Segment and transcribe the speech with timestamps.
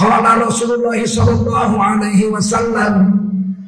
[0.00, 3.20] Qala Rasulullah sallallahu alaihi wasallam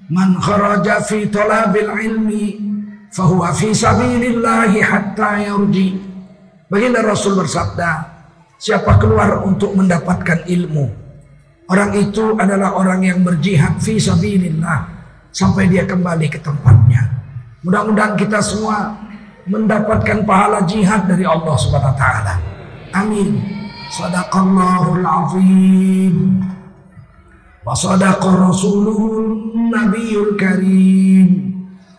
[0.09, 2.45] man kharaja fi talabil ilmi
[3.13, 6.01] fahuwa fi sabilillah hatta yurji.
[6.73, 8.09] Baginda Rasul bersabda,
[8.57, 10.89] siapa keluar untuk mendapatkan ilmu,
[11.69, 14.89] orang itu adalah orang yang berjihad fi sabilillah
[15.29, 17.13] sampai dia kembali ke tempatnya.
[17.61, 18.97] Mudah-mudahan kita semua
[19.45, 22.35] mendapatkan pahala jihad dari Allah Subhanahu wa taala.
[22.97, 23.62] Amin.
[23.93, 26.41] Sadaqallahul azim.
[27.61, 31.53] Wa sadaqa rasuluhul nabiyul karim.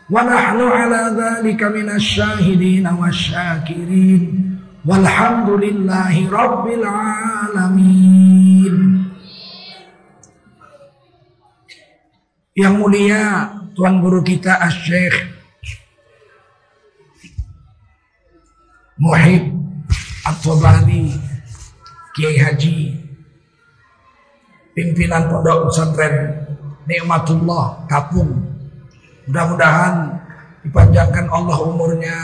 [0.09, 4.57] Wa nahnu ala dhalika minasyahidin wa syakirin.
[4.83, 8.75] Walhamdulillahi rabbil alamin.
[12.57, 15.25] Yang mulia Tuan Guru kita Asy-Syeikh
[19.01, 19.49] Muhib
[20.21, 21.32] At-Tabari
[22.13, 22.77] Kiai Haji
[24.77, 26.45] Pimpinan Pondok Pesantren
[26.85, 28.53] Nikmatullah Kapung
[29.23, 30.19] Mudah-mudahan
[30.67, 32.17] dipanjangkan Allah umurnya.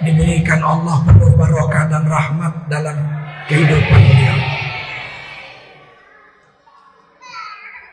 [0.00, 2.96] Diberikan Allah penuh barokah dan rahmat dalam
[3.46, 4.38] kehidupan beliau.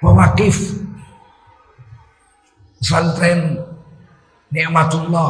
[0.02, 0.58] Pewakif
[2.80, 3.60] pesantren
[4.50, 5.30] Nikmatullah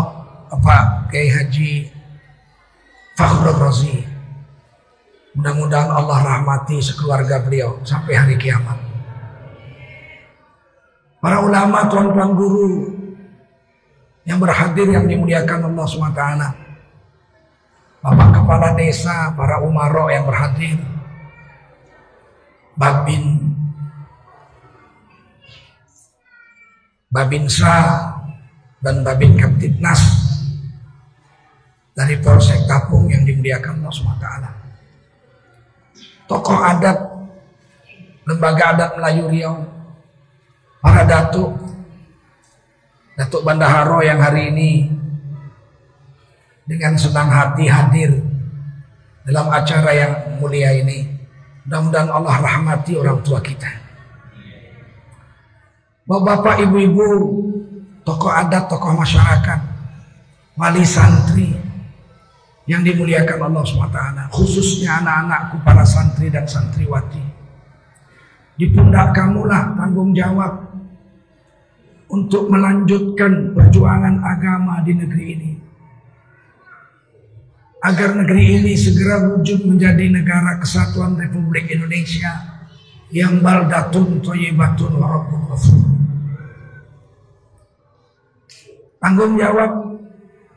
[0.53, 1.91] apa Kiai Haji
[3.17, 4.06] Fakhrul Razi.
[5.38, 8.88] Mudah-mudahan Allah rahmati sekeluarga beliau sampai hari kiamat
[11.27, 12.87] para ulama, tuan-tuan guru
[14.23, 16.23] yang berhadir yang dimuliakan Allah SWT.
[17.99, 20.80] Bapak kepala desa, para umaro yang berhadir,
[22.80, 23.52] Babin,
[27.11, 27.75] Babinsa,
[28.80, 29.99] dan Babin Kaptitnas
[31.92, 34.67] dari Polsek Tapung yang dimuliakan Allah SWT.
[36.27, 36.98] Tokoh adat,
[38.27, 39.55] lembaga adat Melayu Riau,
[40.83, 41.55] para datuk
[43.17, 44.93] Datuk Bandaharo yang hari ini
[46.70, 48.14] dengan senang hati hadir
[49.26, 51.17] dalam acara yang mulia ini.
[51.66, 53.67] Mudah-mudahan Allah rahmati orang tua kita.
[56.05, 57.04] Bapak-bapak, ibu-ibu,
[58.05, 59.60] tokoh adat, tokoh masyarakat,
[60.55, 61.58] wali santri
[62.67, 64.00] yang dimuliakan Allah SWT,
[64.36, 67.23] khususnya anak-anakku para santri dan santriwati.
[68.60, 70.67] Di pundak kamulah tanggung jawab
[72.11, 75.52] untuk melanjutkan perjuangan agama di negeri ini.
[77.88, 82.58] Agar negeri ini segera wujud menjadi negara kesatuan Republik Indonesia
[83.14, 85.55] yang baldatun toyibatun warabbun
[88.98, 89.86] Tanggung jawab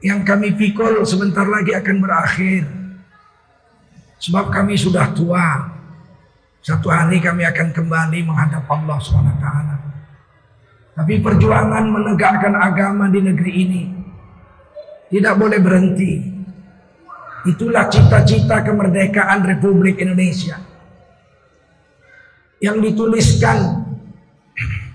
[0.00, 2.64] yang kami pikul sebentar lagi akan berakhir.
[4.20, 5.76] Sebab kami sudah tua.
[6.60, 9.46] Satu hari kami akan kembali menghadap Allah SWT.
[10.92, 13.82] Tapi perjuangan menegakkan agama di negeri ini
[15.08, 16.12] tidak boleh berhenti.
[17.48, 20.60] Itulah cita-cita kemerdekaan Republik Indonesia.
[22.60, 23.88] Yang dituliskan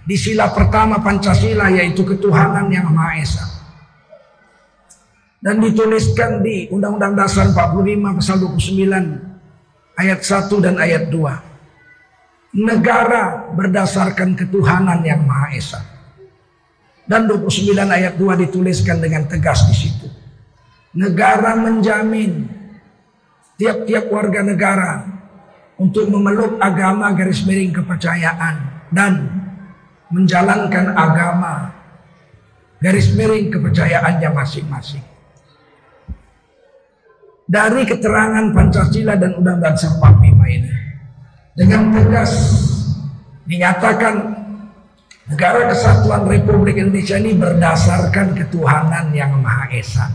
[0.06, 3.55] di sila pertama Pancasila yaitu ketuhanan yang Maha Esa.
[5.46, 12.66] Dan dituliskan di Undang-Undang Dasar 45 pasal 29 ayat 1 dan ayat 2.
[12.66, 15.86] Negara berdasarkan ketuhanan yang Maha Esa.
[17.06, 20.10] Dan 29 ayat 2 dituliskan dengan tegas di situ.
[20.98, 22.50] Negara menjamin
[23.62, 25.06] tiap-tiap warga negara
[25.78, 29.30] untuk memeluk agama garis miring kepercayaan dan
[30.10, 31.70] menjalankan agama
[32.82, 35.15] garis miring kepercayaannya masing-masing.
[37.46, 40.74] Dari keterangan Pancasila dan Undang-Undang 45 ini
[41.54, 42.34] dengan tegas
[43.46, 44.16] dinyatakan
[45.26, 50.06] Negara Kesatuan Republik Indonesia ini berdasarkan ketuhanan yang Maha Esa.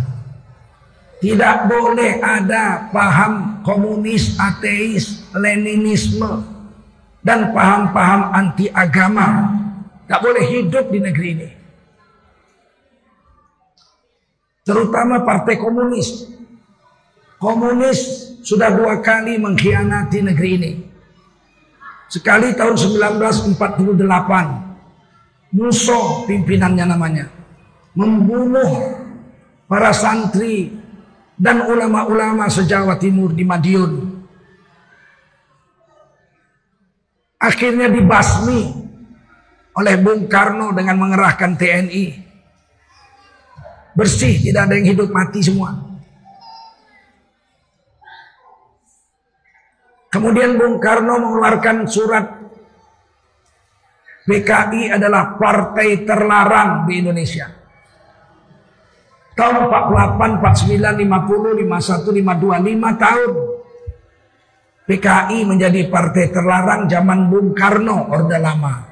[1.18, 6.46] Tidak boleh ada paham komunis, ateis, leninisme,
[7.26, 9.50] dan paham-paham anti agama.
[10.06, 11.48] Tak boleh hidup di negeri ini.
[14.62, 16.38] Terutama partai komunis.
[17.40, 20.72] Komunis sudah dua kali mengkhianati negeri ini.
[22.12, 27.26] Sekali tahun 1948, Muso pimpinannya namanya,
[27.96, 28.92] membunuh
[29.66, 30.70] para santri
[31.34, 34.20] dan ulama-ulama sejawa timur di Madiun.
[37.40, 38.60] Akhirnya dibasmi
[39.74, 42.28] oleh Bung Karno dengan mengerahkan TNI.
[43.96, 45.89] Bersih, tidak ada yang hidup mati semua.
[50.10, 52.26] Kemudian Bung Karno mengeluarkan surat
[54.26, 57.46] PKI adalah partai terlarang di Indonesia.
[59.38, 63.32] Tahun 48, 49, 50, 51, 52, 5 tahun.
[64.90, 68.90] PKI menjadi partai terlarang zaman Bung Karno, Orde Lama.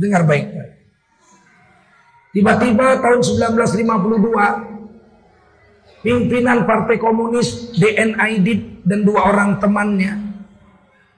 [0.00, 0.48] Dengar baik.
[2.32, 4.71] Tiba-tiba tahun 1952,
[6.02, 8.18] pimpinan Partai Komunis DN
[8.82, 10.32] dan dua orang temannya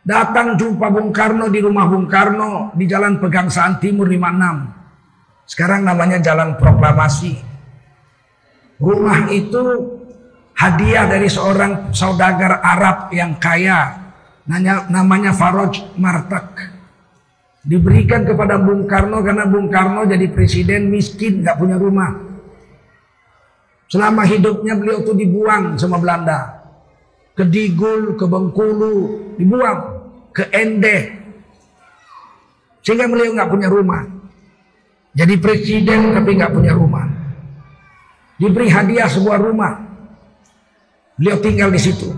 [0.05, 5.49] datang jumpa Bung Karno di rumah Bung Karno di Jalan Pegangsaan Timur 56.
[5.49, 7.41] Sekarang namanya Jalan Proklamasi.
[8.79, 9.65] Rumah itu
[10.53, 14.05] hadiah dari seorang saudagar Arab yang kaya.
[14.45, 16.69] Nanya, namanya Faroj Martak.
[17.65, 22.24] Diberikan kepada Bung Karno karena Bung Karno jadi presiden miskin, nggak punya rumah.
[23.89, 26.65] Selama hidupnya beliau itu dibuang sama Belanda.
[27.35, 28.97] Ke Digul, ke Bengkulu,
[29.37, 29.81] dibuang.
[30.35, 31.15] Ke Ende.
[32.83, 34.03] Sehingga beliau nggak punya rumah.
[35.15, 37.07] Jadi presiden tapi nggak punya rumah.
[38.35, 39.73] Diberi hadiah sebuah rumah.
[41.15, 42.11] Beliau tinggal di situ.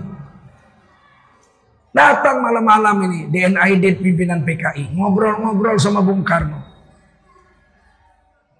[1.93, 4.97] Datang malam-malam ini DNID pimpinan PKI.
[4.97, 6.66] Ngobrol-ngobrol sama Bung Karno.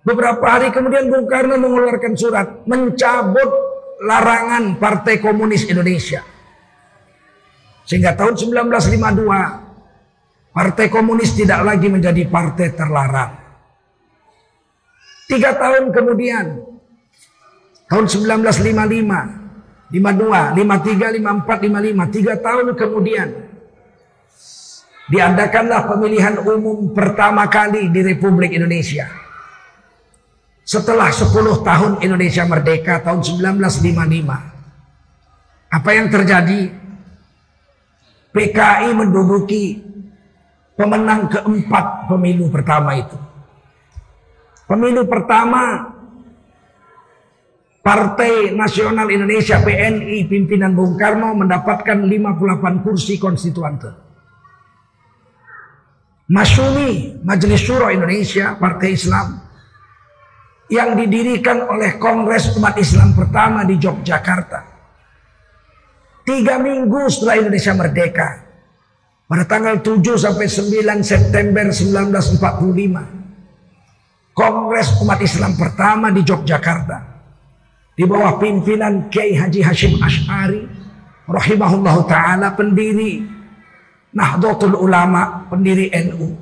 [0.08, 2.64] Beberapa hari kemudian Bung Karno mengeluarkan surat.
[2.64, 3.52] Mencabut
[4.08, 6.24] larangan Partai Komunis Indonesia.
[7.84, 9.68] Sehingga tahun 1952
[10.56, 13.36] Partai Komunis tidak lagi menjadi partai terlarang.
[15.28, 16.66] Tiga tahun kemudian,
[17.92, 23.28] tahun 1955, 52, 53, 54, 55, tiga tahun kemudian,
[25.12, 29.27] diadakanlah pemilihan umum pertama kali di Republik Indonesia.
[30.68, 35.72] Setelah 10 tahun Indonesia merdeka tahun 1955.
[35.72, 36.76] Apa yang terjadi?
[38.36, 39.80] PKI menduduki
[40.76, 43.16] pemenang keempat pemilu pertama itu.
[44.68, 45.96] Pemilu pertama
[47.80, 53.88] Partai Nasional Indonesia PNI pimpinan Bung Karno mendapatkan 58 kursi konstituante.
[56.28, 59.47] Masyumi Majelis Syuro Indonesia Partai Islam
[60.68, 64.64] yang didirikan oleh Kongres Umat Islam pertama di Yogyakarta.
[66.28, 68.44] Tiga minggu setelah Indonesia merdeka
[69.28, 77.00] pada tanggal 7 sampai 9 September 1945 Kongres Umat Islam pertama di Yogyakarta
[77.96, 80.68] di bawah pimpinan Kiai Haji Hashim Ash'ari
[81.32, 83.38] rahimahullah taala pendiri
[84.18, 86.34] Nahdlatul Ulama, pendiri NU.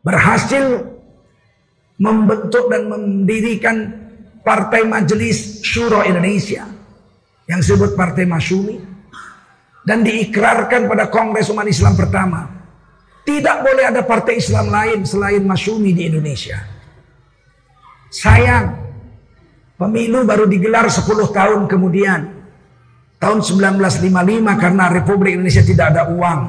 [0.00, 0.93] Berhasil
[2.00, 3.76] membentuk dan mendirikan
[4.44, 6.68] Partai Majelis Syuro Indonesia
[7.48, 8.76] yang disebut Partai Masyumi
[9.84, 12.54] dan diikrarkan pada Kongres Umat Islam pertama
[13.24, 16.60] tidak boleh ada partai Islam lain selain Masyumi di Indonesia.
[18.12, 18.76] Sayang,
[19.80, 22.44] pemilu baru digelar 10 tahun kemudian.
[23.16, 24.12] Tahun 1955
[24.60, 26.40] karena Republik Indonesia tidak ada uang.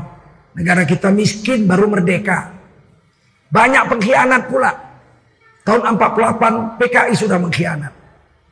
[0.59, 2.51] Negara kita miskin baru merdeka.
[3.47, 4.71] Banyak pengkhianat pula.
[5.65, 7.89] Tahun 48 PKI sudah mengkhianat.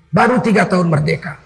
[0.10, 1.38] Baru tiga tahun merdeka.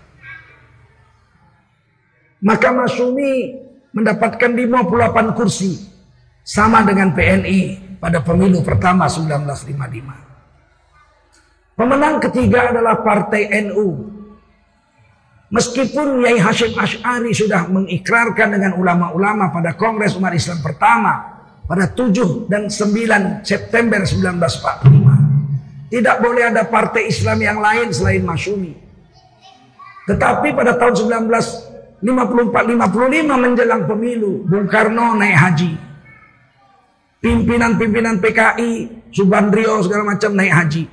[2.39, 3.51] Maka Masyumi
[3.91, 5.75] mendapatkan 58 kursi
[6.47, 11.75] sama dengan PNI pada pemilu pertama 1955.
[11.75, 14.15] Pemenang ketiga adalah Partai NU.
[15.47, 22.51] Meskipun Yai Hashim Ash'ari sudah mengikrarkan dengan ulama-ulama pada Kongres Umat Islam pertama pada 7
[22.51, 25.06] dan 9 September 1945.
[25.87, 28.75] Tidak boleh ada partai Islam yang lain selain Masyumi.
[30.07, 30.95] Tetapi pada tahun
[32.03, 32.03] 1954-55
[33.27, 35.87] menjelang pemilu, Bung Karno naik haji
[37.27, 38.71] pimpinan-pimpinan PKI,
[39.11, 40.83] Subandrio segala macam naik haji.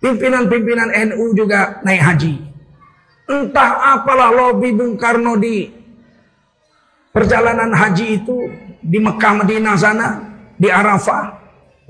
[0.00, 2.34] Pimpinan-pimpinan NU juga naik haji.
[3.30, 5.68] Entah apalah lobby Bung Karno di
[7.10, 8.36] perjalanan haji itu
[8.80, 10.08] di Mekah Madinah sana,
[10.56, 11.39] di Arafah.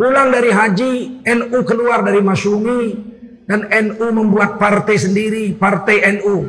[0.01, 2.97] Pulang dari haji, NU keluar dari Masyumi
[3.45, 6.49] dan NU membuat partai sendiri, partai NU.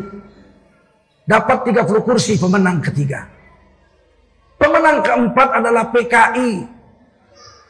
[1.27, 3.27] Dapat 30 kursi pemenang ketiga.
[4.55, 6.63] Pemenang keempat adalah PKI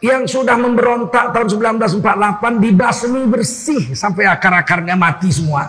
[0.05, 5.65] yang sudah memberontak tahun 1948 dibasmi bersih sampai akar-akarnya mati semua.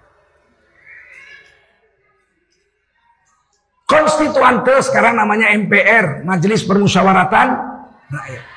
[3.84, 7.48] Konstituante sekarang namanya MPR, Majelis Permusyawaratan
[8.08, 8.54] Rakyat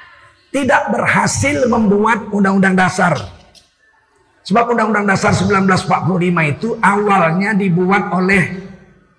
[0.57, 3.13] tidak berhasil membuat undang-undang dasar.
[4.41, 8.63] Sebab undang-undang dasar 1945 itu awalnya dibuat oleh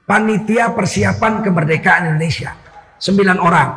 [0.08, 2.56] Panitia Persiapan Kemerdekaan Indonesia.
[2.96, 3.70] Sembilan orang.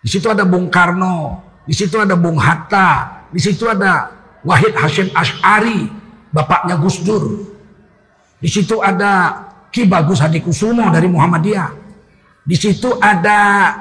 [0.00, 4.08] Di situ ada Bung Karno, di situ ada Bung Hatta, di situ ada
[4.46, 5.90] Wahid Hashim Ash'ari,
[6.30, 7.42] bapaknya Gus Dur.
[8.38, 11.72] Di situ ada Ki Bagus Hadikusumo dari Muhammadiyah.
[12.44, 13.72] Di situ ada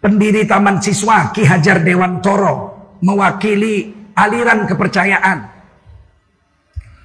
[0.00, 2.72] pendiri Taman Siswa Ki Hajar Dewantoro
[3.04, 5.52] mewakili aliran kepercayaan.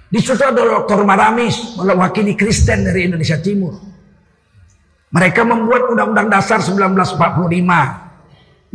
[0.08, 1.04] Di situ ada Dr.
[1.04, 3.76] Maramis mewakili Kristen dari Indonesia Timur.
[5.12, 8.08] Mereka membuat Undang-Undang Dasar 1945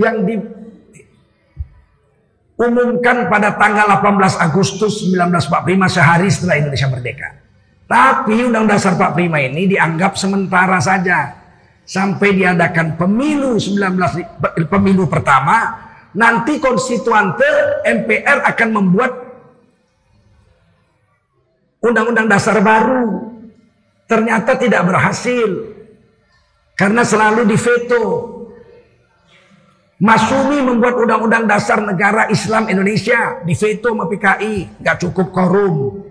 [0.01, 0.25] yang
[2.57, 7.42] diumumkan pada tanggal 18 Agustus 1945 sehari setelah Indonesia merdeka.
[7.87, 11.43] Tapi Undang-Undang Dasar 45 ini dianggap sementara saja.
[11.83, 15.83] Sampai diadakan pemilu 19 pemilu pertama
[16.15, 17.45] nanti konstituante
[17.83, 19.13] MPR akan membuat
[21.83, 23.35] undang-undang dasar baru.
[24.07, 25.49] Ternyata tidak berhasil
[26.79, 28.05] karena selalu diveto
[30.03, 36.03] Masumi membuat undang-undang dasar negara Islam Indonesia diveto sama PKI nggak cukup korum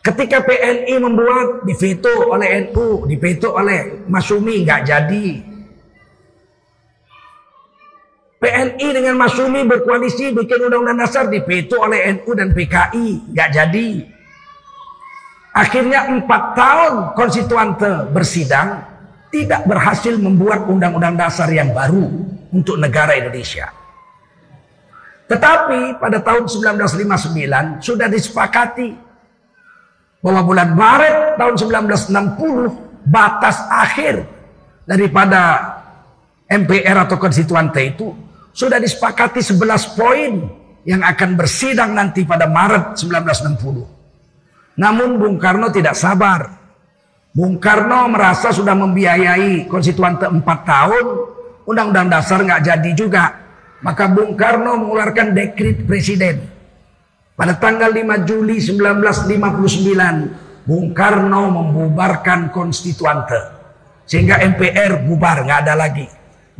[0.00, 5.28] Ketika PNI membuat diveto oleh NU, diveto oleh Masumi nggak jadi.
[8.40, 13.88] PNI dengan Masumi berkoalisi bikin undang-undang dasar diveto oleh NU dan PKI nggak jadi.
[15.52, 18.80] Akhirnya empat tahun konstituante bersidang
[19.28, 22.08] tidak berhasil membuat undang-undang dasar yang baru
[22.48, 23.68] untuk negara Indonesia.
[25.28, 29.09] Tetapi pada tahun 1959 sudah disepakati
[30.20, 34.28] bahwa bulan Maret tahun 1960 batas akhir
[34.84, 35.40] daripada
[36.44, 38.12] MPR atau konstituante itu
[38.52, 40.32] sudah disepakati 11 poin
[40.84, 44.76] yang akan bersidang nanti pada Maret 1960.
[44.80, 46.60] Namun Bung Karno tidak sabar.
[47.30, 51.04] Bung Karno merasa sudah membiayai konstituante 4 tahun,
[51.64, 53.24] undang-undang dasar nggak jadi juga.
[53.80, 56.59] Maka Bung Karno mengeluarkan dekrit presiden
[57.40, 63.56] pada tanggal 5 Juli 1959, Bung Karno membubarkan konstituante.
[64.04, 66.04] Sehingga MPR bubar, nggak ada lagi.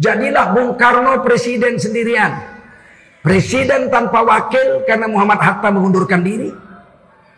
[0.01, 2.33] Jadilah Bung Karno presiden sendirian.
[3.21, 6.49] Presiden tanpa wakil karena Muhammad Hatta mengundurkan diri.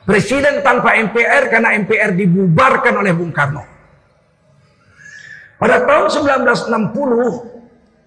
[0.06, 3.66] Presiden tanpa MPR karena MPR dibubarkan oleh Bung Karno.
[5.58, 7.52] Pada tahun 1960,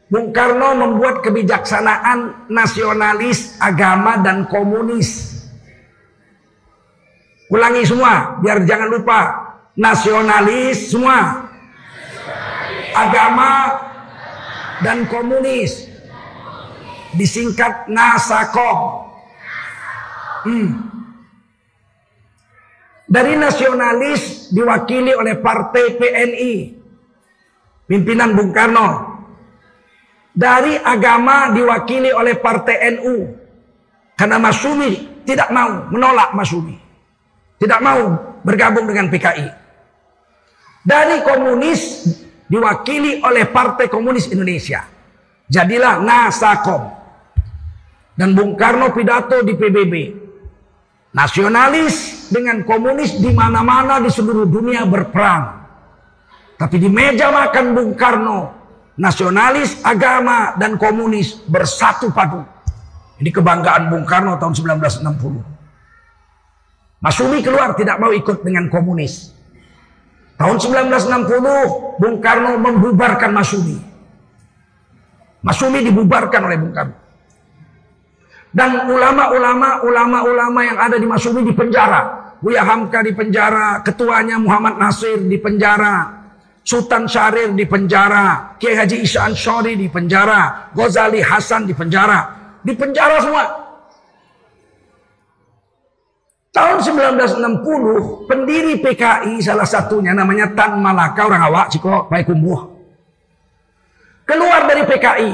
[0.06, 5.25] Bung Karno membuat kebijaksanaan nasionalis, agama, dan komunis.
[7.50, 9.20] Ulangi semua, biar jangan lupa.
[9.76, 11.52] nasionalis semua,
[12.96, 13.76] agama
[14.80, 15.92] dan komunis,
[17.12, 19.04] disingkat Nasakom.
[20.48, 20.70] Hmm.
[23.06, 26.56] Dari nasionalis diwakili oleh Partai PNI,
[27.86, 29.14] pimpinan Bung Karno.
[30.36, 33.28] Dari agama diwakili oleh Partai NU,
[34.20, 36.76] karena Masumi tidak mau menolak Masumi,
[37.56, 38.02] tidak mau
[38.44, 39.48] bergabung dengan PKI.
[40.86, 42.06] Dari komunis
[42.46, 44.86] diwakili oleh Partai Komunis Indonesia.
[45.50, 46.94] Jadilah Nasakom.
[48.16, 49.94] Dan Bung Karno pidato di PBB.
[51.16, 55.64] Nasionalis dengan komunis di mana-mana di seluruh dunia berperang.
[56.56, 58.52] Tapi di meja makan Bung Karno,
[58.96, 62.44] nasionalis, agama, dan komunis bersatu padu.
[63.20, 65.55] Ini kebanggaan Bung Karno tahun 1960.
[67.04, 69.36] Masumi keluar tidak mau ikut dengan komunis.
[70.36, 73.80] Tahun 1960 Bung Karno membubarkan Masumi.
[75.46, 76.96] Masumi dibubarkan oleh Bung Karno.
[78.56, 82.36] Dan ulama-ulama, ulama-ulama yang ada di Masumi di penjara.
[82.40, 86.24] Buya Hamka di penjara, ketuanya Muhammad Nasir di penjara,
[86.62, 93.18] Sultan Syahrir di penjara, Kiai Haji Ansori di penjara, Ghazali Hasan di penjara, di penjara
[93.18, 93.65] semua.
[96.56, 102.72] Tahun 1960, pendiri PKI salah satunya namanya Tan Malaka orang awak, Ciko Kumbuh.
[104.24, 105.32] Keluar dari PKI,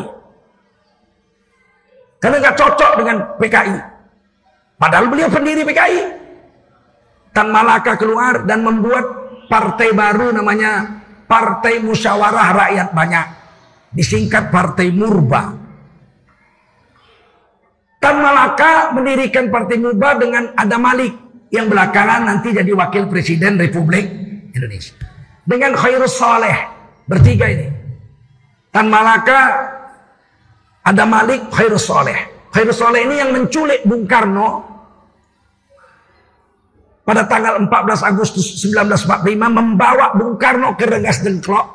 [2.21, 3.77] karena nggak cocok dengan PKI.
[4.77, 5.99] Padahal beliau pendiri PKI.
[7.33, 9.05] Tan Malaka keluar dan membuat
[9.49, 13.27] partai baru namanya Partai Musyawarah Rakyat Banyak.
[13.93, 15.60] Disingkat Partai Murba.
[18.01, 21.13] Tan Malaka mendirikan Partai Murba dengan Adam Malik
[21.53, 24.09] yang belakangan nanti jadi wakil presiden Republik
[24.57, 24.97] Indonesia.
[25.45, 26.57] Dengan Khairus Saleh
[27.05, 27.69] bertiga ini.
[28.73, 29.39] Tan Malaka
[30.81, 32.49] ada Malik Khairus Soleh.
[32.49, 34.65] Khairus Soleh ini yang menculik Bung Karno
[37.05, 41.67] pada tanggal 14 Agustus 1945 membawa Bung Karno ke Rengas Dengklok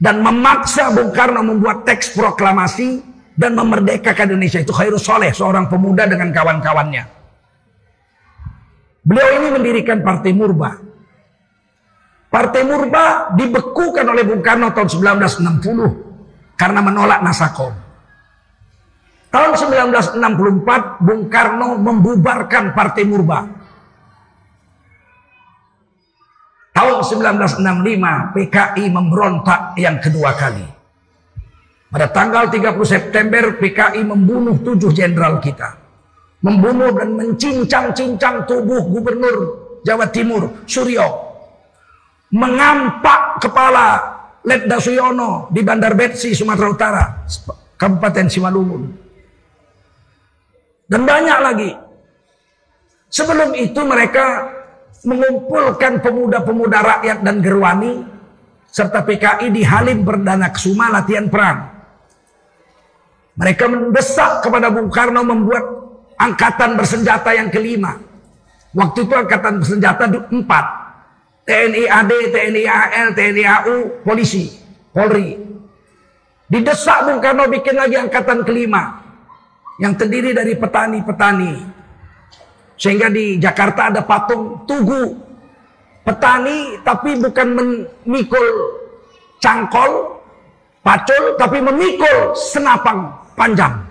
[0.00, 6.08] dan memaksa Bung Karno membuat teks proklamasi dan memerdekakan Indonesia itu Khairus Soleh seorang pemuda
[6.08, 7.04] dengan kawan-kawannya.
[9.06, 10.82] Beliau ini mendirikan Partai Murba.
[12.26, 17.70] Partai Murba dibekukan oleh Bung Karno tahun 1960 karena menolak Nasakom.
[19.30, 23.40] Tahun 1964 Bung Karno membubarkan Partai Murba.
[26.72, 30.75] Tahun 1965 PKI memberontak yang kedua kali.
[31.86, 35.78] Pada tanggal 30 September PKI membunuh tujuh jenderal kita.
[36.42, 39.36] Membunuh dan mencincang-cincang tubuh Gubernur
[39.86, 41.06] Jawa Timur Suryo.
[42.34, 44.02] Mengampak kepala
[44.42, 47.04] Letda Suyono di Bandar Betsi Sumatera Utara,
[47.78, 48.82] Kabupaten Simalungun.
[50.86, 51.70] Dan banyak lagi.
[53.10, 54.50] Sebelum itu mereka
[55.06, 58.02] mengumpulkan pemuda-pemuda rakyat dan gerwani
[58.66, 61.75] serta PKI di Halim Perdana Kusuma latihan perang.
[63.36, 65.64] Mereka mendesak kepada Bung Karno membuat
[66.16, 68.00] angkatan bersenjata yang kelima.
[68.72, 70.66] Waktu itu angkatan bersenjata empat.
[71.46, 74.50] TNI AD, TNI AL, TNI AU, polisi,
[74.90, 75.36] Polri.
[76.48, 79.04] Didesak Bung Karno bikin lagi angkatan kelima
[79.84, 81.76] yang terdiri dari petani-petani.
[82.80, 85.16] Sehingga di Jakarta ada patung tugu
[86.04, 88.46] petani tapi bukan memikul
[89.40, 90.22] cangkol,
[90.80, 93.84] pacul, tapi memikul senapang panjang.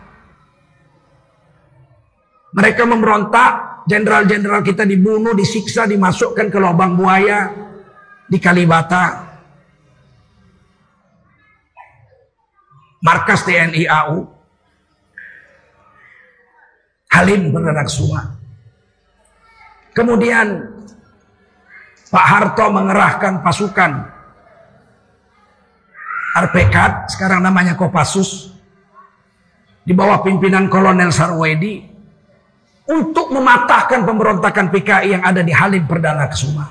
[2.55, 7.53] Mereka memberontak, jenderal-jenderal kita dibunuh, disiksa, dimasukkan ke lubang buaya
[8.25, 9.23] di Kalibata.
[13.05, 14.35] Markas TNI AU
[17.15, 18.35] Halim beranak semua.
[19.95, 20.67] Kemudian
[22.11, 24.11] Pak Harto mengerahkan pasukan
[26.35, 28.51] Arpekat, sekarang namanya Kopassus,
[29.85, 31.95] di bawah pimpinan Kolonel Sarwedi,
[32.85, 36.65] untuk mematahkan pemberontakan PKI yang ada di Halim Perdana Kesuma.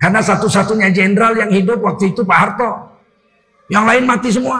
[0.00, 2.70] Karena satu-satunya jenderal yang hidup waktu itu Pak Harto.
[3.68, 4.58] Yang lain mati semua.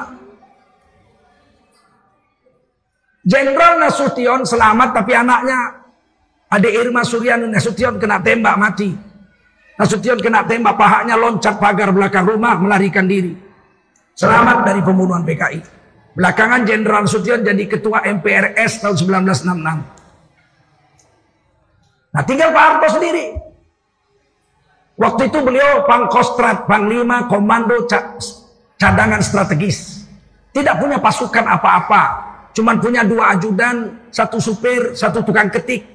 [3.24, 5.59] Jenderal Nasution selamat tapi anaknya
[6.50, 8.90] adik Irma Suryani Nasution kena tembak mati.
[9.81, 13.33] Nasution kena tembak pahanya loncat pagar belakang rumah melarikan diri.
[14.12, 15.79] Selamat dari pembunuhan PKI.
[16.20, 18.92] Belakangan Jenderal Nasution jadi ketua MPRS tahun
[19.24, 19.56] 1966.
[22.12, 23.40] Nah tinggal Pak Harto sendiri.
[25.00, 27.88] Waktu itu beliau pangkostrat, panglima, komando,
[28.76, 30.04] cadangan strategis.
[30.52, 32.02] Tidak punya pasukan apa-apa.
[32.52, 35.88] Cuman punya dua ajudan, satu supir, satu tukang ketik.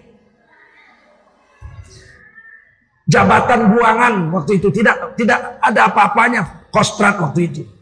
[3.06, 7.75] Jabatan buangan waktu itu tidak tidak ada apa-apanya kostrat waktu itu.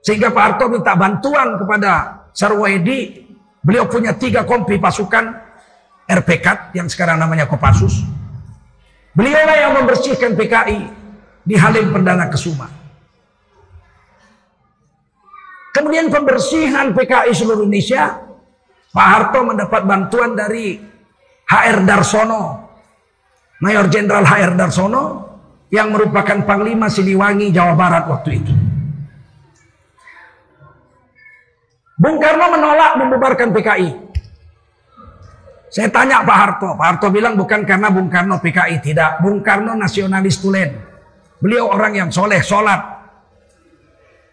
[0.00, 3.28] Sehingga Pak Harto minta bantuan kepada Sarwaedi.
[3.60, 5.36] Beliau punya tiga kompi pasukan
[6.08, 8.00] RPK yang sekarang namanya Kopassus.
[9.12, 10.80] Beliau lah yang membersihkan PKI
[11.44, 12.72] di Halim Perdana Kesuma.
[15.76, 18.16] Kemudian pembersihan PKI seluruh Indonesia,
[18.90, 20.80] Pak Harto mendapat bantuan dari
[21.46, 22.42] HR Darsono,
[23.62, 25.02] Mayor Jenderal HR Darsono,
[25.70, 28.69] yang merupakan Panglima Siliwangi Jawa Barat waktu itu.
[32.00, 33.88] Bung Karno menolak membubarkan PKI.
[35.68, 39.20] Saya tanya Pak Harto, Pak Harto bilang bukan karena Bung Karno PKI, tidak.
[39.20, 40.80] Bung Karno nasionalis tulen.
[41.44, 42.80] Beliau orang yang soleh, sholat.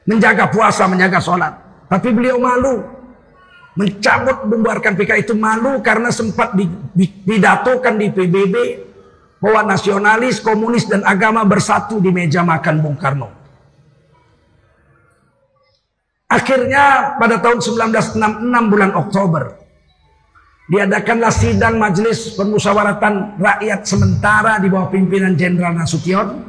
[0.08, 1.54] Menjaga puasa, menjaga sholat.
[1.92, 2.88] Tapi beliau malu.
[3.78, 6.56] Mencabut, membuarkan PKI itu malu karena sempat
[7.28, 8.56] didatokan di PBB
[9.38, 13.37] bahwa nasionalis, komunis, dan agama bersatu di meja makan Bung Karno.
[16.28, 18.20] Akhirnya pada tahun 1966
[18.68, 19.64] bulan Oktober
[20.68, 26.44] diadakanlah sidang majelis permusyawaratan rakyat sementara di bawah pimpinan Jenderal Nasution.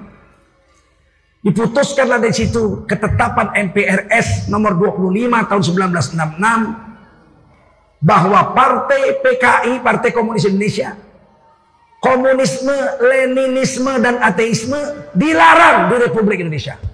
[1.39, 10.99] Diputuskanlah dari situ ketetapan MPRS nomor 25 tahun 1966 bahwa Partai PKI, Partai Komunis Indonesia,
[12.03, 16.88] komunisme, leninisme dan ateisme dilarang di Republik Indonesia.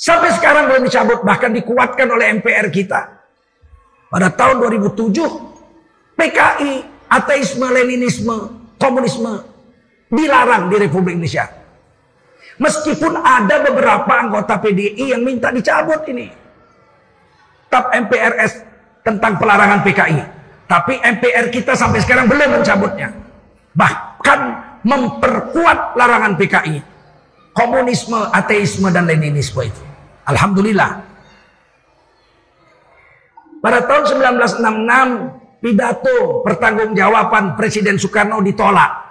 [0.00, 3.20] Sampai sekarang belum dicabut, bahkan dikuatkan oleh MPR kita.
[4.08, 5.12] Pada tahun 2007,
[6.16, 6.72] PKI,
[7.12, 8.36] ateisme, leninisme,
[8.80, 9.44] komunisme
[10.08, 11.52] dilarang di Republik Indonesia.
[12.56, 16.32] Meskipun ada beberapa anggota PDI yang minta dicabut ini.
[17.68, 18.52] Tap MPRS
[19.04, 20.20] tentang pelarangan PKI.
[20.64, 23.12] Tapi MPR kita sampai sekarang belum mencabutnya.
[23.76, 24.40] Bahkan
[24.80, 26.88] memperkuat larangan PKI.
[27.52, 29.89] Komunisme, ateisme, dan leninisme itu.
[30.26, 30.90] Alhamdulillah.
[33.60, 34.04] Pada tahun
[34.40, 39.08] 1966 pidato pertanggungjawaban Presiden Soekarno ditolak.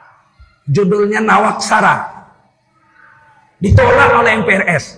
[0.66, 1.96] Judulnya Nawaksara.
[3.62, 4.98] Ditolak oleh MPRS.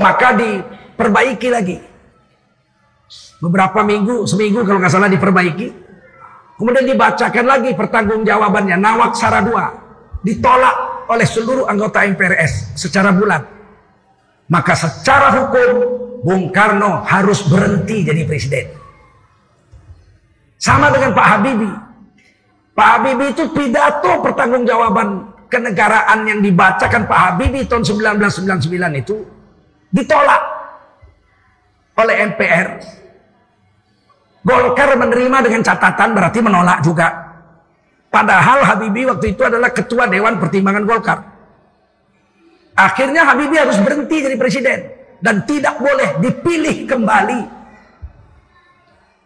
[0.00, 1.76] Maka diperbaiki lagi.
[3.40, 5.68] Beberapa minggu, seminggu kalau nggak salah diperbaiki.
[6.56, 10.24] Kemudian dibacakan lagi pertanggungjawabannya Nawaksara 2.
[10.24, 10.76] Ditolak
[11.08, 13.55] oleh seluruh anggota MPRS secara bulat.
[14.46, 15.70] Maka secara hukum
[16.22, 18.66] Bung Karno harus berhenti jadi presiden.
[20.58, 21.76] Sama dengan Pak Habibie.
[22.74, 25.08] Pak Habibie itu pidato pertanggungjawaban
[25.46, 29.16] kenegaraan yang dibacakan Pak Habibie tahun 1999 itu
[29.94, 30.42] ditolak
[31.96, 32.68] oleh MPR.
[34.46, 37.08] Golkar menerima dengan catatan berarti menolak juga.
[38.10, 41.35] Padahal Habibie waktu itu adalah ketua Dewan Pertimbangan Golkar.
[42.76, 44.78] Akhirnya Habibie harus berhenti jadi presiden
[45.24, 47.40] dan tidak boleh dipilih kembali.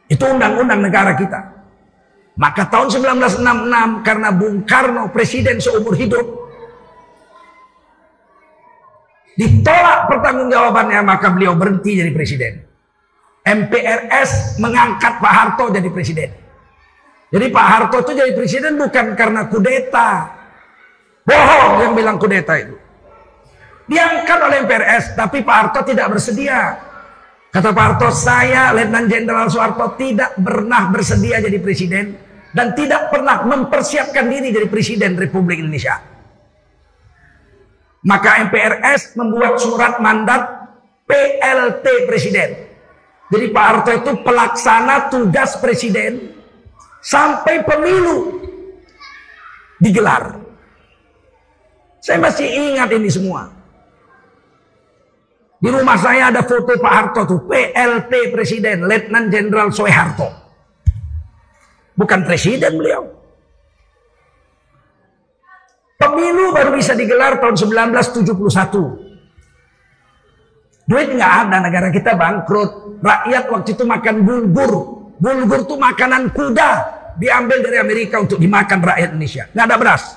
[0.06, 1.40] Itu undang-undang negara kita.
[2.38, 6.40] Maka tahun 1966 karena Bung Karno presiden seumur hidup
[9.34, 12.52] ditolak pertanggungjawabannya maka beliau berhenti jadi presiden.
[13.40, 16.30] MPRS mengangkat Pak Harto jadi presiden.
[17.30, 20.28] Jadi Pak Harto itu jadi presiden bukan karena kudeta.
[21.24, 22.89] Bohong yang bilang kudeta itu.
[23.90, 26.78] Diangkat oleh MPRS, tapi Pak Harto tidak bersedia.
[27.50, 32.14] Kata Pak Harto, saya Letnan Jenderal Soeharto tidak pernah bersedia jadi presiden
[32.54, 35.98] dan tidak pernah mempersiapkan diri jadi presiden Republik Indonesia.
[38.06, 40.70] Maka MPRS membuat surat mandat
[41.10, 42.70] PLT presiden.
[43.26, 46.30] Jadi Pak Harto itu pelaksana tugas presiden
[47.02, 48.38] sampai pemilu
[49.82, 50.38] digelar.
[51.98, 53.59] Saya masih ingat ini semua.
[55.60, 60.32] Di rumah saya ada foto Pak Harto tuh, PLT Presiden, Letnan Jenderal Soeharto.
[61.92, 63.04] Bukan presiden beliau.
[66.00, 68.32] Pemilu baru bisa digelar tahun 1971.
[70.88, 73.04] Duit nggak ada, negara kita bangkrut.
[73.04, 74.72] Rakyat waktu itu makan bulgur.
[75.20, 76.70] Bulgur itu makanan kuda.
[77.20, 79.44] Diambil dari Amerika untuk dimakan rakyat Indonesia.
[79.52, 80.16] Nggak ada beras.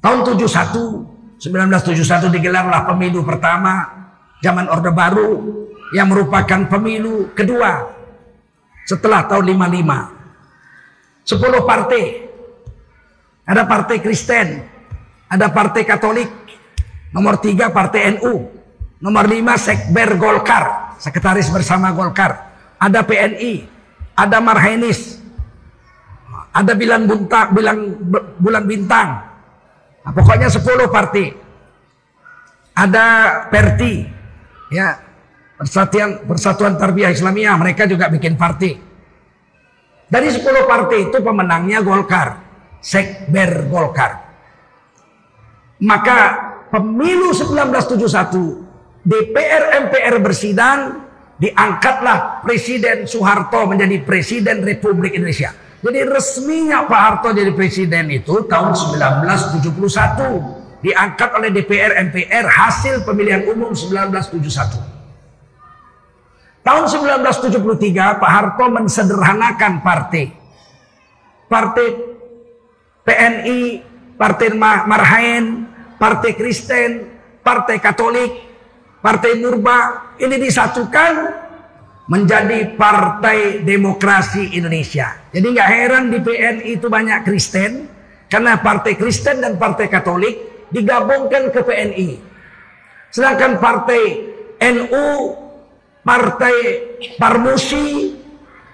[0.00, 3.92] Tahun 71 1971 digelarlah pemilu pertama
[4.40, 5.30] zaman Orde Baru
[5.92, 7.92] yang merupakan pemilu kedua
[8.88, 10.16] setelah tahun 55.
[11.26, 12.04] 10 partai.
[13.46, 14.58] Ada partai Kristen,
[15.30, 16.30] ada partai Katolik,
[17.14, 18.50] nomor 3 partai NU,
[18.98, 23.62] nomor 5 Sekber Golkar, sekretaris bersama Golkar, ada PNI,
[24.18, 25.22] ada Marhenis,
[26.50, 27.94] ada bilang bunta, bilang
[28.40, 29.35] bulan bintang.
[30.06, 31.34] Nah, pokoknya 10 partai.
[32.76, 33.06] Ada
[33.50, 34.04] Perti,
[34.70, 34.94] ya
[35.58, 38.78] Persatuan Persatuan Tarbiyah Islamiyah, mereka juga bikin partai.
[40.06, 42.38] Dari 10 partai itu pemenangnya Golkar,
[42.78, 44.12] Sekber Golkar.
[45.82, 46.18] Maka
[46.70, 51.02] pemilu 1971 DPR MPR bersidang
[51.40, 55.65] diangkatlah Presiden Soeharto menjadi Presiden Republik Indonesia.
[55.86, 59.70] Jadi resminya Pak Harto jadi presiden itu tahun 1971
[60.82, 64.82] diangkat oleh DPR MPR hasil pemilihan umum 1971.
[66.66, 70.34] Tahun 1973 Pak Harto mensederhanakan partai.
[71.46, 71.86] Partai
[73.06, 73.86] PNI,
[74.18, 75.70] Partai Marhaen,
[76.02, 77.14] Partai Kristen,
[77.46, 78.34] Partai Katolik,
[78.98, 81.45] Partai Murba ini disatukan
[82.06, 85.30] menjadi Partai Demokrasi Indonesia.
[85.34, 87.90] Jadi nggak heran di PNI itu banyak Kristen
[88.30, 92.10] karena Partai Kristen dan Partai Katolik digabungkan ke PNI.
[93.10, 94.02] Sedangkan Partai
[94.56, 95.06] NU
[96.06, 96.56] partai
[97.18, 98.14] Parmusi,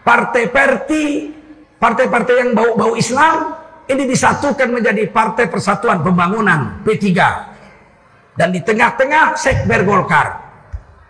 [0.04, 1.32] partai Perti,
[1.80, 3.56] partai-partai yang bau-bau Islam
[3.88, 7.08] ini disatukan menjadi Partai Persatuan Pembangunan P3.
[8.36, 10.41] Dan di tengah-tengah Sekber Golkar.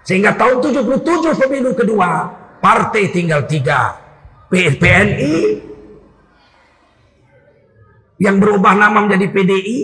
[0.03, 3.99] Sehingga tahun 77 pemilu kedua, partai tinggal tiga.
[4.53, 5.37] PNI
[8.21, 9.79] yang berubah nama menjadi PDI.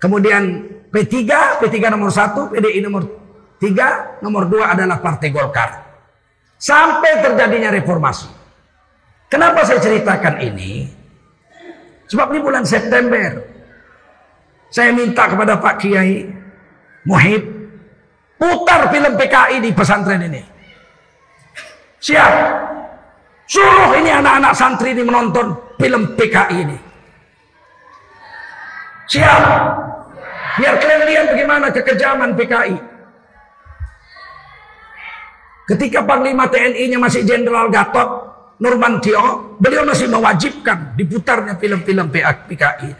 [0.00, 0.42] Kemudian
[0.88, 1.14] P3,
[1.60, 3.22] P3 nomor satu, PDI nomor
[3.62, 5.70] Tiga, nomor dua adalah Partai Golkar.
[6.58, 8.26] Sampai terjadinya reformasi.
[9.30, 10.90] Kenapa saya ceritakan ini?
[12.10, 13.38] Sebab ini bulan September.
[14.66, 16.26] Saya minta kepada Pak Kiai
[17.06, 17.61] Muhib
[18.42, 20.42] putar film PKI di pesantren ini.
[22.02, 22.32] Siap.
[23.46, 26.78] Suruh ini anak-anak santri ini menonton film PKI ini.
[29.06, 29.42] Siap.
[30.58, 32.76] Biar kalian lihat bagaimana kekejaman PKI.
[35.70, 38.10] Ketika Panglima TNI-nya masih Jenderal Gatot
[38.58, 42.90] Nurmantio, beliau masih mewajibkan diputarnya film-film PKI.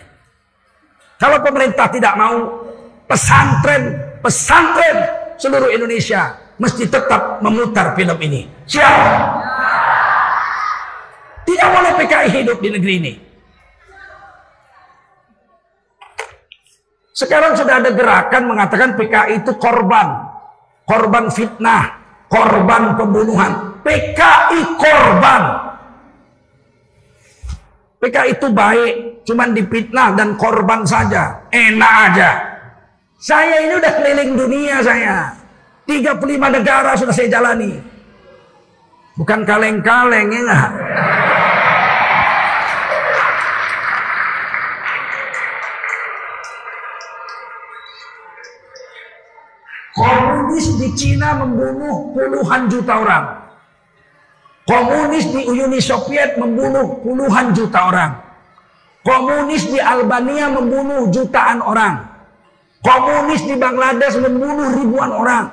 [1.18, 2.62] Kalau pemerintah tidak mau,
[3.10, 8.46] pesantren, pesantren seluruh Indonesia mesti tetap memutar film ini.
[8.70, 8.94] Siap?
[11.42, 13.12] Tidak boleh PKI hidup di negeri ini.
[17.10, 20.30] Sekarang sudah ada gerakan mengatakan PKI itu korban.
[20.86, 22.02] Korban fitnah
[22.32, 23.76] korban pembunuhan.
[23.84, 25.42] PKI korban.
[28.00, 28.94] PKI itu baik,
[29.28, 31.46] cuman dipitnah dan korban saja.
[31.52, 32.51] Enak aja.
[33.22, 35.30] Saya ini udah keliling dunia saya.
[35.86, 37.78] 35 negara sudah saya jalani.
[39.14, 40.42] Bukan kaleng-kaleng ya
[49.94, 53.24] Komunis di Cina membunuh puluhan juta orang.
[54.66, 58.18] Komunis di Uni Soviet membunuh puluhan juta orang.
[59.06, 62.11] Komunis di Albania membunuh jutaan orang.
[62.82, 65.46] Komunis di Bangladesh membunuh ribuan orang.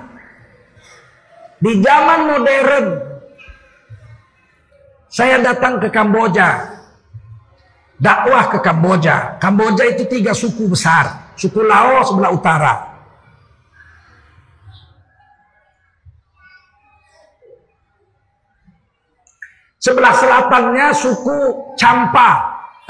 [1.62, 2.86] Di zaman modern,
[5.14, 6.80] saya datang ke Kamboja.
[8.00, 9.38] Dakwah ke Kamboja.
[9.38, 11.36] Kamboja itu tiga suku besar.
[11.38, 12.74] Suku Lao sebelah utara.
[19.80, 21.38] Sebelah selatannya suku
[21.76, 22.30] Campa.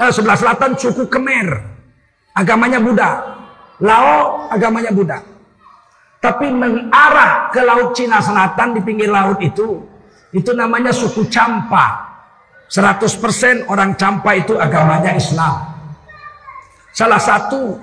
[0.00, 1.48] Eh, sebelah selatan suku Kemer.
[2.32, 3.39] Agamanya Buddha.
[3.80, 5.18] Lao agamanya Buddha.
[6.20, 9.80] Tapi mengarah ke Laut Cina Selatan di pinggir laut itu.
[10.36, 12.12] Itu namanya suku Campa.
[12.68, 15.74] 100% orang Campa itu agamanya Islam.
[16.92, 17.80] Salah satu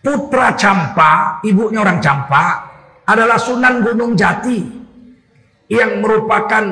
[0.00, 4.64] putra Campa, ibunya orang Campa, adalah Sunan Gunung Jati
[5.68, 6.64] yang merupakan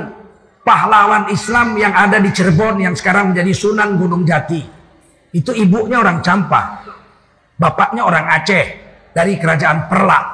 [0.64, 4.62] pahlawan Islam yang ada di Cirebon yang sekarang menjadi Sunan Gunung Jati.
[5.36, 6.82] Itu ibunya orang Campa.
[7.62, 8.64] Bapaknya orang Aceh
[9.14, 10.24] dari kerajaan Perlak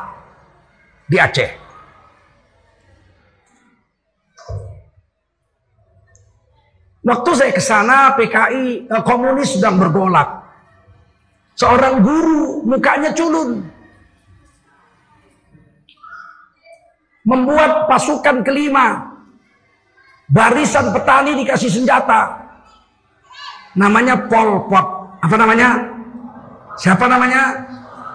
[1.05, 1.51] di Aceh.
[7.05, 10.41] Waktu saya ke sana PKI eh, komunis sedang bergolak.
[11.53, 13.61] Seorang guru mukanya culun.
[17.29, 19.05] Membuat pasukan kelima
[20.29, 22.37] Barisan petani dikasih senjata.
[23.77, 25.17] Namanya Pol Pot.
[25.25, 25.98] Apa namanya?
[26.79, 27.67] Siapa namanya?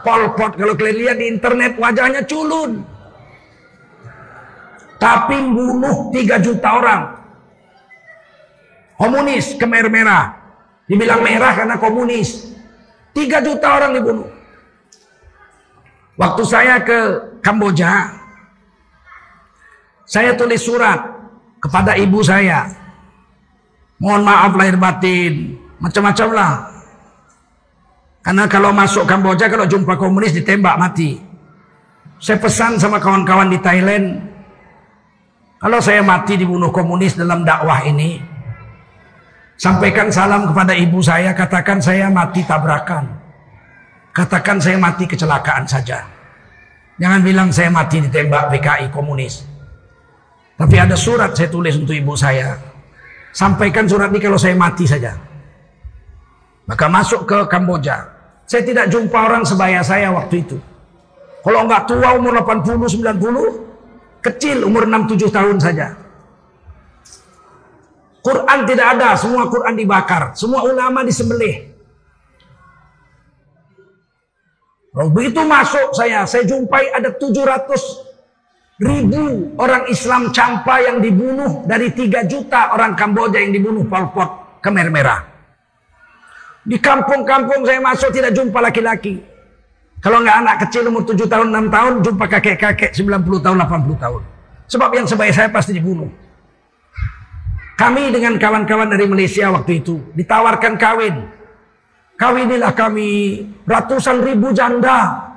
[0.03, 0.55] Pol Pot.
[0.55, 2.83] Kalau kalian lihat di internet wajahnya culun.
[4.99, 7.01] Tapi bunuh 3 juta orang.
[8.95, 10.31] Komunis, kemer merah.
[10.87, 12.55] Dibilang merah karena komunis.
[13.11, 14.29] 3 juta orang dibunuh.
[16.15, 16.99] Waktu saya ke
[17.43, 18.15] Kamboja,
[20.07, 21.03] saya tulis surat
[21.59, 22.69] kepada ibu saya.
[23.97, 26.72] Mohon maaf lahir batin, macam-macam lah.
[28.23, 31.19] Karena kalau masuk Kamboja, kalau jumpa komunis ditembak mati.
[32.23, 34.15] Saya pesan sama kawan-kawan di Thailand,
[35.59, 38.15] kalau saya mati dibunuh komunis dalam dakwah ini,
[39.59, 43.11] sampaikan salam kepada ibu saya, katakan saya mati tabrakan.
[44.15, 46.05] Katakan saya mati kecelakaan saja.
[47.01, 49.43] Jangan bilang saya mati ditembak PKI komunis.
[50.53, 52.55] Tapi ada surat saya tulis untuk ibu saya.
[53.33, 55.17] Sampaikan surat ini kalau saya mati saja.
[56.69, 58.12] Maka masuk ke Kamboja.
[58.43, 60.57] Saya tidak jumpa orang sebaya saya waktu itu.
[61.43, 65.87] Kalau nggak tua umur 80, 90, kecil umur 6, 7 tahun saja.
[68.23, 70.31] Quran tidak ada, semua Quran dibakar.
[70.39, 71.75] Semua ulama disembelih.
[74.93, 82.29] Begitu masuk saya, saya jumpai ada 700 ribu orang Islam campa yang dibunuh dari 3
[82.29, 85.32] juta orang Kamboja yang dibunuh Pol Pot Khmer Merah.
[86.63, 89.19] Di kampung-kampung saya masuk tidak jumpa laki-laki.
[89.99, 94.21] Kalau nggak anak kecil umur 7 tahun, 6 tahun, jumpa kakek-kakek 90 tahun, 80 tahun.
[94.67, 96.11] Sebab yang sebaik saya pasti dibunuh.
[97.79, 101.15] Kami dengan kawan-kawan dari Malaysia waktu itu ditawarkan kawin
[102.13, 105.27] Kawinilah kami ratusan ribu janda.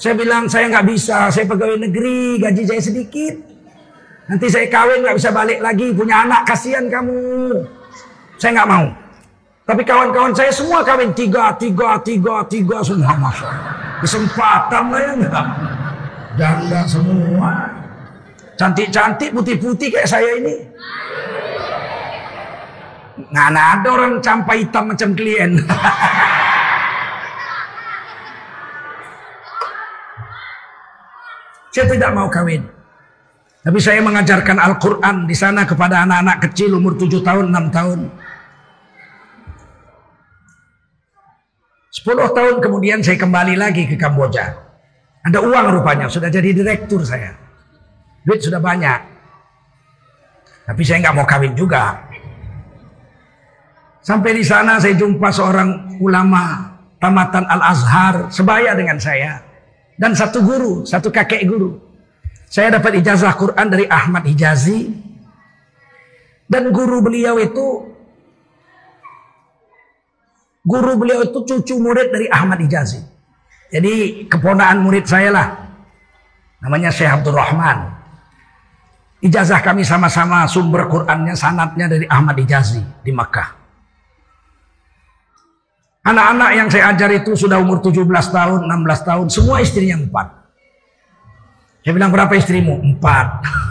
[0.00, 3.38] Saya bilang saya nggak bisa, saya pegawai negeri, gaji saya sedikit.
[4.26, 7.54] Nanti saya kawin nggak bisa balik lagi, punya anak kasihan kamu.
[8.40, 8.86] Saya nggak mau.
[9.62, 13.46] Tapi kawan-kawan saya semua kawin tiga, tiga, tiga, tiga semua masuk.
[14.02, 15.46] Kesempatan lah ya enggak.
[16.34, 17.70] Janda semua.
[18.58, 20.54] Cantik-cantik, putih-putih kayak saya ini.
[23.30, 25.54] Nah ada orang campai hitam macam klien.
[31.72, 32.66] saya tidak mau kawin.
[33.62, 38.10] Tapi saya mengajarkan Al-Quran di sana kepada anak-anak kecil umur 7 tahun, 6 tahun.
[42.02, 44.58] 10 tahun kemudian saya kembali lagi ke Kamboja.
[45.22, 47.30] Ada uang rupanya, sudah jadi direktur saya.
[48.26, 49.00] Duit sudah banyak.
[50.66, 52.02] Tapi saya nggak mau kawin juga.
[54.02, 59.38] Sampai di sana saya jumpa seorang ulama tamatan Al-Azhar sebaya dengan saya.
[59.94, 61.78] Dan satu guru, satu kakek guru.
[62.50, 64.90] Saya dapat ijazah Quran dari Ahmad Hijazi.
[66.50, 67.94] Dan guru beliau itu
[70.62, 73.02] Guru beliau itu cucu murid dari Ahmad Hijazi.
[73.72, 75.48] Jadi keponaan murid saya lah.
[76.62, 77.90] Namanya Syekh Abdul Rahman.
[79.22, 83.58] Ijazah kami sama-sama sumber Qurannya, sanatnya dari Ahmad Hijazi di Makkah.
[86.02, 88.02] Anak-anak yang saya ajar itu sudah umur 17
[88.34, 90.26] tahun, 16 tahun, semua istrinya empat.
[91.86, 92.82] Saya bilang berapa istrimu?
[92.82, 93.26] Empat.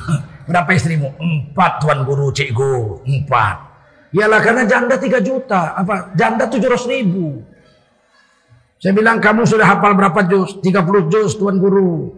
[0.51, 1.11] berapa istrimu?
[1.19, 3.70] Empat tuan guru cikgu, empat.
[4.11, 6.11] Yalah karena janda 3 juta, apa?
[6.19, 7.39] Janda 700 ribu.
[8.81, 10.59] Saya bilang kamu sudah hafal berapa juz?
[10.59, 12.11] 30 juz tuan guru.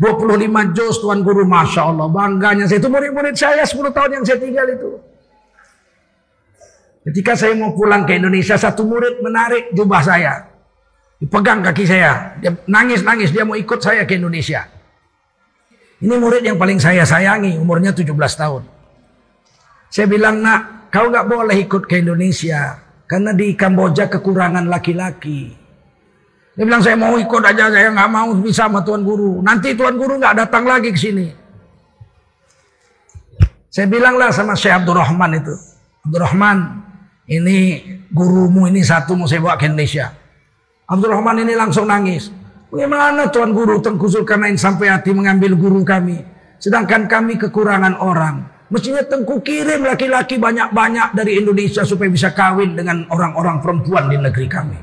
[0.00, 4.38] 25 juz tuan guru, masya Allah bangganya saya itu murid-murid saya 10 tahun yang saya
[4.40, 4.90] tinggal itu.
[7.04, 10.48] Ketika saya mau pulang ke Indonesia, satu murid menarik jubah saya.
[11.20, 12.40] Dipegang kaki saya.
[12.40, 14.64] Dia nangis-nangis, dia mau ikut saya ke Indonesia.
[16.00, 18.79] Ini murid yang paling saya sayangi, umurnya 17 tahun.
[19.90, 22.78] Saya bilang, nak, kau nggak boleh ikut ke Indonesia.
[23.10, 25.50] Karena di Kamboja kekurangan laki-laki.
[26.54, 29.42] Dia bilang, saya mau ikut aja, saya nggak mau bisa sama Tuan Guru.
[29.42, 31.26] Nanti Tuan Guru nggak datang lagi ke sini.
[33.70, 35.54] Saya bilanglah sama Syekh Abdul Rahman itu.
[36.06, 36.58] Abdul Rahman,
[37.30, 40.10] ini gurumu ini satu mau saya bawa ke Indonesia.
[40.90, 42.34] Abdul Rahman ini langsung nangis.
[42.70, 46.18] Bagaimana Tuan Guru Tengku Zulkarnain sampai hati mengambil guru kami.
[46.58, 48.59] Sedangkan kami kekurangan orang.
[48.70, 54.46] Mestinya Tengku kirim laki-laki banyak-banyak dari Indonesia supaya bisa kawin dengan orang-orang perempuan di negeri
[54.46, 54.78] kami.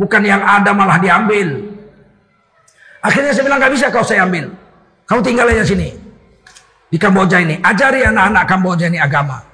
[0.00, 1.76] Bukan yang ada malah diambil.
[3.04, 4.48] Akhirnya saya bilang gak bisa kau saya ambil.
[5.04, 5.92] Kau tinggal aja sini.
[6.88, 7.60] Di Kamboja ini.
[7.60, 9.44] Ajari anak-anak Kamboja ini agama.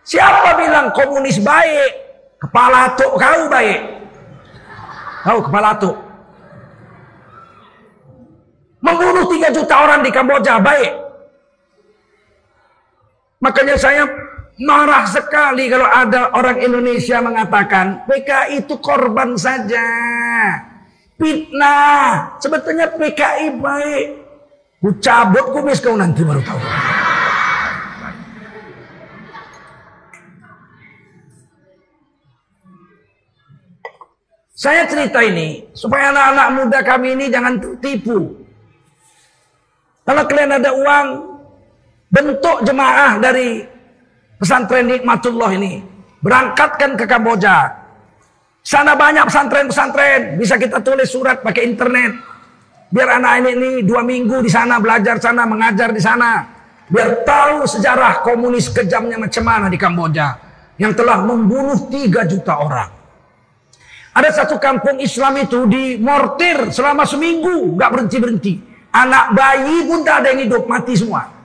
[0.00, 1.92] Siapa bilang komunis baik?
[2.40, 3.80] Kepala tuk kau baik.
[5.28, 5.96] Kau kepala tuk.
[8.80, 11.09] Membunuh 3 juta orang di Kamboja baik.
[13.40, 14.04] Makanya saya
[14.60, 19.80] marah sekali kalau ada orang Indonesia mengatakan PKI itu korban saja.
[21.16, 22.36] Fitnah.
[22.40, 24.08] Sebetulnya PKI baik.
[24.80, 26.60] Ku cabut kumis kau nanti baru tahu.
[34.60, 38.44] Saya cerita ini supaya anak-anak muda kami ini jangan tertipu.
[40.04, 41.06] Kalau kalian ada uang,
[42.10, 43.62] bentuk jemaah dari
[44.36, 45.80] pesantren Nikmatullah ini.
[46.20, 47.80] Berangkatkan ke Kamboja.
[48.60, 50.36] Sana banyak pesantren-pesantren.
[50.36, 52.12] Bisa kita tulis surat pakai internet.
[52.90, 56.44] Biar anak ini, ini dua minggu di sana belajar sana, mengajar di sana.
[56.90, 60.36] Biar tahu sejarah komunis kejamnya macam mana di Kamboja.
[60.76, 62.90] Yang telah membunuh tiga juta orang.
[64.10, 68.54] Ada satu kampung Islam itu di mortir selama seminggu, nggak berhenti berhenti.
[68.90, 71.39] Anak bayi pun tak ada yang hidup, mati semua.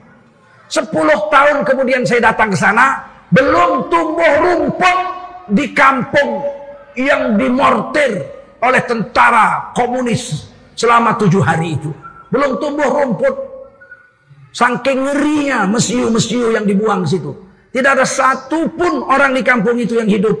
[0.66, 2.98] Sepuluh tahun kemudian saya datang ke sana,
[3.30, 4.98] belum tumbuh rumput
[5.54, 6.42] di kampung
[6.98, 8.24] yang dimortir
[8.58, 11.90] oleh tentara komunis selama tujuh hari itu.
[12.32, 13.34] Belum tumbuh rumput.
[14.56, 17.30] Saking ngerinya mesiu-mesiu yang dibuang di situ.
[17.76, 20.32] Tidak ada satu pun orang di kampung itu yang hidup.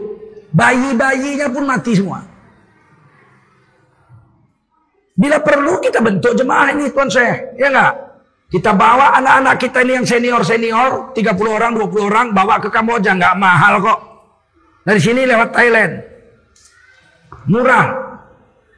[0.56, 2.24] Bayi-bayinya pun mati semua.
[5.16, 7.60] Bila perlu kita bentuk jemaah ini Tuan Syekh.
[7.60, 7.92] Ya enggak?
[8.46, 11.10] Kita bawa anak-anak kita ini yang senior-senior.
[11.18, 12.26] 30 orang, 20 orang.
[12.30, 13.18] Bawa ke Kamboja.
[13.18, 13.98] Enggak mahal kok.
[14.86, 15.92] Dari sini lewat Thailand.
[17.50, 17.86] Murah.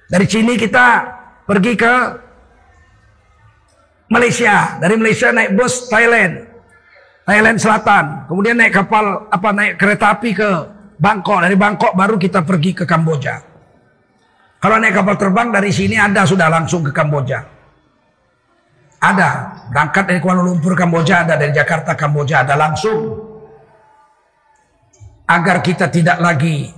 [0.08, 1.04] Dari sini kita
[1.44, 1.94] pergi ke
[4.08, 4.80] Malaysia.
[4.80, 6.48] Dari Malaysia naik bus Thailand.
[7.28, 8.24] Thailand Selatan.
[8.24, 10.50] Kemudian naik kapal, apa naik kereta api ke
[10.96, 11.44] Bangkok.
[11.44, 13.36] Dari Bangkok baru kita pergi ke Kamboja.
[14.64, 17.57] Kalau naik kapal terbang dari sini ada sudah langsung ke Kamboja.
[18.98, 19.30] Ada.
[19.70, 21.38] Berangkat dari Kuala Lumpur Kamboja ada.
[21.38, 23.14] Dari Jakarta Kamboja ada langsung.
[25.28, 26.72] Agar kita tidak lagi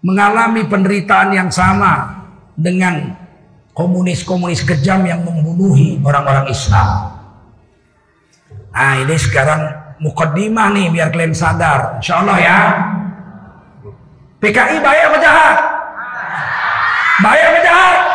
[0.00, 2.24] mengalami penderitaan yang sama
[2.56, 3.12] dengan
[3.76, 7.20] komunis-komunis kejam yang membunuhi orang-orang Islam.
[8.70, 9.60] Nah ini sekarang
[10.00, 12.00] mukaddimah nih biar kalian sadar.
[12.00, 12.58] Insya Allah ya.
[14.40, 15.56] PKI baik apa jahat?
[17.20, 17.98] Baik apa jahat?
[18.00, 18.09] Hmm.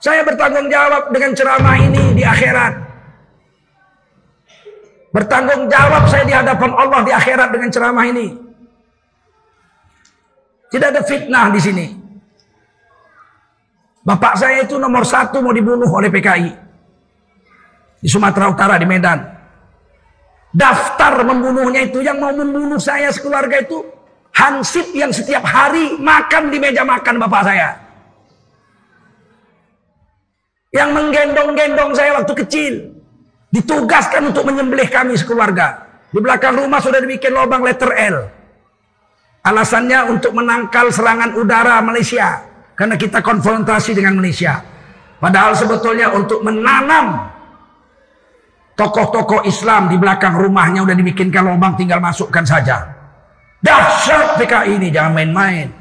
[0.00, 2.72] Saya bertanggung jawab dengan ceramah ini di akhirat.
[5.12, 8.26] Bertanggung jawab saya di hadapan Allah di akhirat dengan ceramah ini.
[10.70, 11.86] Tidak ada fitnah di sini.
[14.00, 16.50] Bapak saya itu nomor satu mau dibunuh oleh PKI.
[18.00, 19.20] Di Sumatera Utara, di Medan.
[20.50, 23.84] Daftar membunuhnya itu yang mau membunuh saya sekeluarga itu
[24.30, 27.89] Hansip yang setiap hari makan di meja makan bapak saya.
[30.70, 32.74] Yang menggendong-gendong saya waktu kecil.
[33.50, 35.90] Ditugaskan untuk menyembelih kami sekeluarga.
[36.10, 38.16] Di belakang rumah sudah dibikin lubang letter L.
[39.42, 42.46] Alasannya untuk menangkal serangan udara Malaysia.
[42.78, 44.62] Karena kita konfrontasi dengan Malaysia.
[45.18, 47.28] Padahal sebetulnya untuk menanam
[48.78, 52.88] tokoh-tokoh Islam di belakang rumahnya udah dibikinkan lubang tinggal masukkan saja.
[53.60, 55.79] Dahsyat PKI ini, jangan main-main.